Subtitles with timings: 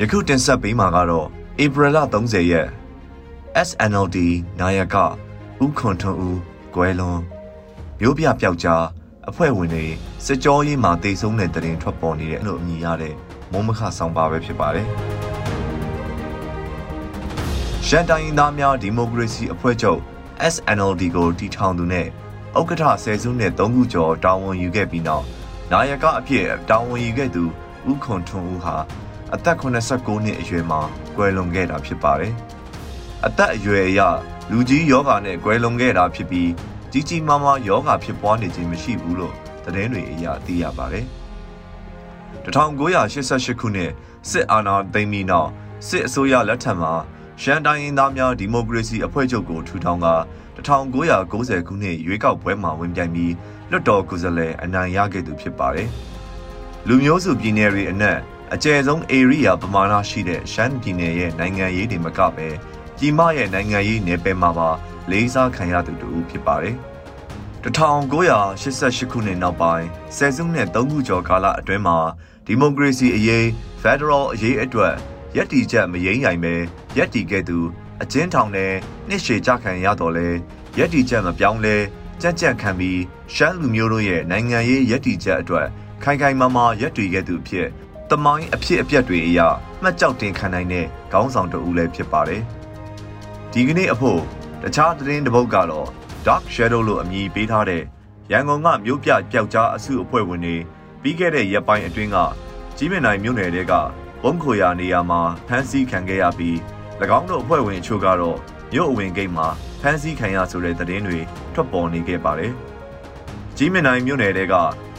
[0.00, 1.26] ယခုတင်ဆက်ပေးမှာကတော့
[1.62, 2.68] ဧပြီလ30ရက်
[3.68, 4.16] SNLD
[4.60, 4.96] နာယက
[5.62, 6.40] ဦးခွန်ထွန်းဦး
[6.74, 7.20] ကွယ်လွန်
[8.00, 8.84] မျိုးပြပျောက်ကြား
[9.28, 9.84] အဖွဲ့ဝင်တွေ
[10.24, 13.14] စစ်ကြောရေးမှာတိတ်ဆုံးတဲ့တရင်ထွက်ပေါ်နေတယ်လို့အမည်ရတဲ့
[13.52, 14.86] မုံမခဆောင်ပါပဲဖြစ်ပါတယ်။
[17.86, 20.00] ရှန်တိုင်းသားများဒီမိုကရေစီအဖွဲ့ချုပ်
[20.54, 22.06] SNLD ကိုတီထောင်သူနဲ့
[22.58, 25.24] ဥက္ကဋ္ဌဆယ်စုနှစ်3ခုကျော်တာဝန်ယူခဲ့ပြီးနောက်
[25.72, 27.44] နာယကအဖြစ်တာဝန်ယူခဲ့သူ
[27.90, 28.76] ဦးခွန်ထွန်းဦးဟာ
[29.34, 30.80] အသက်89နှစ်အရွယ်မှာ
[31.16, 32.34] ကွယ်လွန်ခဲ့တာဖြစ်ပါတယ်။
[33.26, 34.00] အသက်အရွယ်အရ
[34.50, 36.50] လူကြီးယောဂနဲ့ကွယ်လွန်ခဲ့တာဖြစ်ပြီး
[36.92, 39.34] ကြီးကြီးမားမားယောဂဖြစ်ပွားနေခြင်းမရှိဘူးလို့
[39.64, 41.06] သတင်းတွေအရသိရပါတယ်။
[42.44, 43.90] 1988ခုနှစ်
[44.30, 45.50] စစ်အာဏာသိမ်းပြီးနောက်
[45.86, 46.92] စစ်အစိုးရလက်ထက်မှာ
[47.42, 50.08] ရှမ်းတိုင်းရင်းသားများဒီမိုကရေစီအဖွဲ့ချုပ်ကိုထူထောင်က
[50.56, 53.32] 1990ခုနှစ်ရွေးကောက်ပွဲမှာဝင်ပြိုင်ပြီး
[53.70, 55.88] လွတ်တော်ကိုယ်စားလှယ်အနိုင်ရခဲ့သူဖြစ်ပါတယ်။
[56.86, 58.18] လူမျိုးစုပြည်နယ်တွေအနက်
[58.54, 62.48] အကျယ်ဆုံး area ပမာဏရှိတဲ့ရှမ်းပြည်နယ်ရဲ့နိုင်ငံရေးတွေမကပဲ
[62.98, 64.70] ပြည်မရဲ့နိုင်ငံရေးနယ်ပယ်မှာပါ
[65.10, 66.76] လေးစားခံရသူတူဖြစ်ပါတယ်။
[67.64, 71.98] 1988ခုနှစ်နောက်ပိုင်းဆယ်စုနှစ်3ခုကျော်ကာလအတွင်းမှာ
[72.46, 73.44] ဒီမိုကရေစီအရေး
[73.82, 74.94] Federal အရေးအတွက်
[75.36, 76.54] ရည်တည်ချက်မယိမ့်နိုင်ပဲ
[76.96, 77.58] ရည်တည်ခဲ့သူ
[78.02, 78.72] အကျဉ်းထောင်နဲ့
[79.08, 80.28] နှစ်ရှည်ကြခံရတော့လဲ
[80.78, 81.76] ရည်တည်ချက်မပြောင်းလဲ
[82.22, 83.00] ကြက်ကြက်ခံပြီး
[83.34, 85.66] ရှမ်းလူမျိုးတို့ရဲ့နိုင်ငံရေးရည်တည်ချက်အတွက်
[86.02, 87.68] ခိုင်ခိုင်မာမာရည်တည်ခဲ့သူဖြစ်
[88.10, 89.40] တမိုင်းအဖြစ်အပျက်တွေအရ
[89.82, 92.42] မှတ်ကြောက်တင်ခံနိုင်တဲ့ခေါင်းဆောင်တဦးလည်းဖြစ်ပါတယ်။
[93.52, 94.20] ဒီကနေ့အဖို့
[94.62, 95.88] တခြားသတင်းတစ်ပုဒ်ကတော့
[96.26, 97.82] Dark Shadow လို့အမည်ပေးထားတဲ့
[98.32, 100.56] ရန်ကုန်ကမြို့ပြပျောက်ကြားအစုအဖွဲ့ဝင်တွေ
[101.02, 102.16] ပြီးခဲ့တဲ့ရက်ပိုင်းအတွင်းက
[102.76, 103.72] ကြီးမြင့်နိုင်မြို့နယ်တဲက
[104.22, 106.56] ဘုံခိုရာနေရာမှာဖမ်းဆီးခံခဲ့ရပြီး၎
[107.18, 108.38] င်းတို့အဖွဲ့ဝင်အချို့ကတော့
[108.72, 109.46] မြို့အဝင်ဂိတ်မှာ
[109.80, 111.18] ဖမ်းဆီးခံရဆိုတဲ့သတင်းတွေ
[111.54, 112.52] ထွက်ပေါ်နေခဲ့ပါတယ်။
[113.56, 114.54] ကြီးမြင့်နိုင်မြို့နယ်တဲက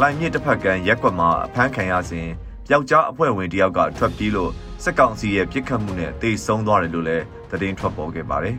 [0.00, 2.28] လိုင်မြစ်တစ်ဖက်ကမ်းရက်ကွက်မှာအဖမ်းခံရစဉ်
[2.68, 4.50] ပျောက်ကြားအဖွဲ့ဝင်တယောက်ကထွက်ပြေးလို့
[4.82, 8.56] စစ်ကောင်စီရဲ့ပြစ်ခတ်မှုနဲ့တေဆုံးသွားတယ်လို့လည်းသတင်းထွက်ပေါ်ခဲ့ပါတယ်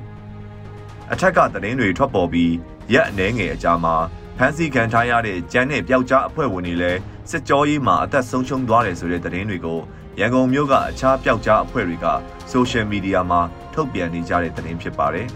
[1.12, 2.53] ။အထက်ကသတင်းတွေထွက်ပေါ်ပြီး
[2.94, 3.96] ရက်အနှဲငယ်အကြာမှာ
[4.38, 7.00] ဖမ်းဆီးခံထားရတဲ့ကျန်းတဲ့ပျောက်ကြားအဖွဲ့ဝင်တွေလည်း
[7.30, 9.80] စစ်ကြောရေးမှာအသက်ဆုံးရှုံးသွားတယ်ဆိုတဲ့သတင်းတွေကို
[10.19, 12.06] ရန်ကုန်မြို့ကအခြားပျောက်ကြားအဖွဲ့တွေက
[12.52, 13.42] ဆိုရှယ်မီဒီယာမှာ
[13.74, 15.28] ထုတ်ပြန်နေကြတဲ့သတင်းဖြစ်ပါတယ်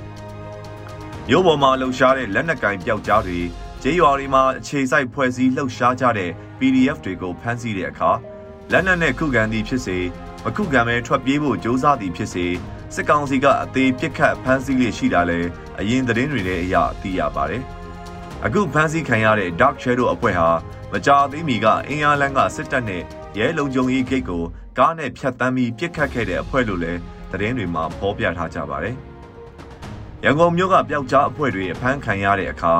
[1.28, 3.40] ။မြို့ပေါ်မှာလှုပ်ရှားတဲ့လက်နက်ကင်ပျောက်ကြားတွေ
[3.82, 8.12] ကျေးရွာတွေမှာအခြေစိုက်ဖွဲ့စည်းလှုပ်ရှားကြတဲ့ PDF တွေကိုဖမ်းဆီးတဲ့အခါ
[8.76, 9.98] လက်နက်နဲ့ခုခံသည်ဖြစ်စေ
[10.44, 12.46] မခုခံပဲထွက်ပြေးဖို့ကြိုးစားသည်ဖြစ်စေ
[12.96, 15.40] စစ်ကောင်စီကအသေးပစ်ခတ်ဖမ်းဆီးလေးရှိတာလဲ
[15.80, 17.64] အရင်သတင်းတွေလည်းအရသိရပါတယ်။
[18.46, 20.50] အခုဖမ်းဆီးခံရတဲ့ Dark Shadow အဖွဲ့ဟာ
[20.92, 23.02] မကြာသေးမီကအင်အားလန်းကစစ်တပ်နဲ့
[23.38, 24.44] ရဲလုံခြုံရေးဂိတ်ကို
[24.78, 27.00] ကားနဲ့ဖြတ်တန်းပြီးပြစ်ခတ်ခဲ့တဲ့အဖွဲ့လို့လည်း
[27.32, 28.96] သတင်းတွေမှာဖော်ပြထားကြပါတယ်။
[30.24, 32.74] ရန်ကုန်မြို့ကပျောက်ကြားအဖွဲ့တွေအဖမ်းခံရတဲ့အခါ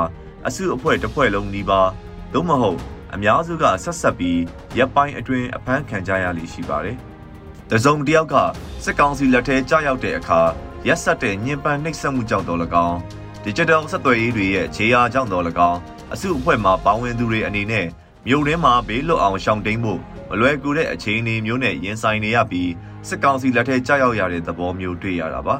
[0.48, 1.90] အစုအဖွဲ့တစ်ဖွဲ့လုံးနီးပါး
[2.34, 2.80] သို့မဟုတ်
[3.14, 4.40] အများစုကဆက်ဆက်ပြီး
[4.78, 6.98] ရပ်ပိုင်းအတွင်းအဖမ်းခံကြရလိမ့်ရှိပါတယ်။
[7.72, 8.36] တစုံတယောက်က
[8.84, 10.42] စစ်ကောင်စီလက်ထဲကြာရောက်တဲ့အခါ
[10.88, 12.98] ရက်ဆက်တဲ့ညင်ပန်းနှိပ်စက်မှုကြောင့်တော်၎င်း
[13.46, 15.80] digital ဆက်သွယ်ရေးတွေရဲ့ခြေရာကြောင့်တော်၎င်း
[16.14, 17.88] အစုအဖွဲ့မှာပါဝင်သူတွေအနေနဲ့
[18.28, 22.72] မြို့ထဲမှာဘေးလွတ်အောင်ရှောင်တိန်ဖို့မလွယ်ကူတဲ့အခြေအနေမျိုးနဲ့ရင်ဆိုင်နေရပြီး
[23.08, 25.56] စစ်ကောင်စီလက်ထဲကြာရောက်ရတဲ့သဘောမျိုးတွေ့ရတာပါ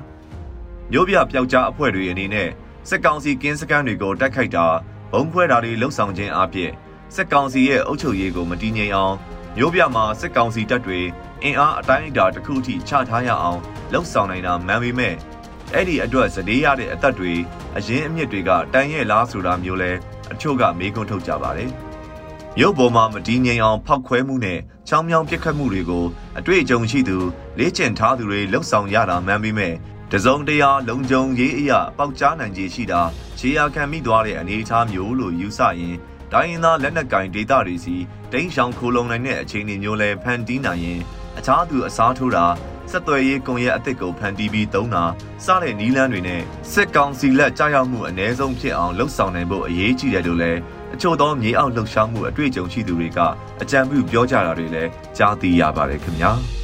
[0.92, 2.50] မြို့ပြပျောက်ကြားအဖွဲ့တွေအနေနဲ့
[2.90, 4.66] စစ်ကောင်စီကင်းစခန်းတွေကိုတိုက်ခိုက်တာ
[5.12, 6.72] ဘုံခွဲတာတွေလှုပ်ဆောင်ခြင်းအပြင်
[7.16, 9.16] စစ်ကောင်စီရဲ့အုပ်ချုပ်ရေးကိုမတည်ငြိမ်အောင်
[9.58, 11.00] မြို့ပြမှာစစ်ကောင်စီတပ်တွေ
[11.44, 13.60] အင်အားအတိုင်းအတာတစ်ခုထိချထားရအောင်
[13.92, 15.16] လှုပ်ဆောင်နိုင်တာမှန်ပေမဲ့
[15.74, 17.34] အဲ့ဒီအတွက်စတေးရတဲ့အသက်တွေ
[17.78, 19.92] အရင်အမြင့်တွေကတန်ရဲ့လားဆိုတာမျိုးလဲ
[20.32, 21.72] အချို့ကမေးခွန်းထုတ်ကြပါတယ်။
[22.58, 26.06] မြို့ပေါ်မှာမတည်ငြိမ်အောင်ဖောက်ခွဲမှုနဲ့ချောင်းမြောင်းပြစ်ခတ်မှုတွေကို
[26.40, 27.18] အတွေ့အကြုံရှိသူ
[27.60, 29.74] လေ့ကျင့်ထားသူတွေလှုပ်ဆောင်ရတာမှန်ပေမဲ့
[30.12, 33.02] တစုံတရာလုံခြုံရေးအရာပေါက်ကြားနိုင်ခြေရှိတာ
[33.40, 35.96] ခြေရာခံမိသွားတဲ့အနေအထားမျိုးလို့ယူဆရင်
[36.34, 37.96] တိုင်းရင်းသားလက်နက်ကင်ဒေသတွေစီ
[38.32, 41.00] တိန့်ရှောင်ခိုလုံနိုင်တဲ့အခြေအနေမျိုးလဲဖန်တီးနိုင်ရင်
[41.38, 42.46] အခြားသူအစားထိုးတာ
[42.92, 45.04] ဆက်သွယ်ရေးကွန်ရက်အသစ်ကိုဖန်တီးပြီးသုံးတာ
[45.46, 46.42] စတဲ့နီးလန်းတွေနဲ့
[46.72, 50.60] စစ်ကောင်စီလက်ကြားရောက်မှုအ ਨੇ ဆုံးဖြစ်အောင်လှုပ်ဆောင်နိုင်ဖို့အရေးကြီးတယ်လို့လည်း
[50.94, 53.20] အချို့သောမြေအောက်လှုပ်ရှားမှုအတွေ့အကြုံရှိသူတွေက
[53.62, 56.34] အကြံပြုပြောကြတာတွေလည်းကြားသိရပါတယ်ခင်ဗျာ။